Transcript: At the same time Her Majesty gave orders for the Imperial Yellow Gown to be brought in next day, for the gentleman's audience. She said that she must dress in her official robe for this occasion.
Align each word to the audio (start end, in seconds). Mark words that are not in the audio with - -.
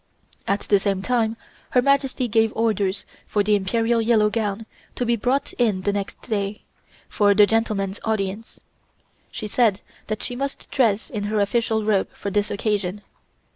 At 0.47 0.61
the 0.61 0.79
same 0.79 1.03
time 1.03 1.37
Her 1.69 1.81
Majesty 1.83 2.27
gave 2.27 2.51
orders 2.55 3.05
for 3.27 3.43
the 3.43 3.53
Imperial 3.55 4.01
Yellow 4.01 4.31
Gown 4.31 4.65
to 4.95 5.05
be 5.05 5.15
brought 5.15 5.53
in 5.59 5.81
next 5.81 6.19
day, 6.27 6.63
for 7.07 7.35
the 7.35 7.45
gentleman's 7.45 7.99
audience. 8.03 8.59
She 9.29 9.47
said 9.47 9.81
that 10.07 10.23
she 10.23 10.35
must 10.35 10.71
dress 10.71 11.11
in 11.11 11.25
her 11.25 11.39
official 11.39 11.85
robe 11.85 12.09
for 12.15 12.31
this 12.31 12.49
occasion. 12.49 13.03